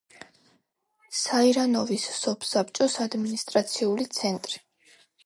[1.23, 4.65] საირანოვის სოფსაბჭოს ადმინისტრაციული ცენტრი.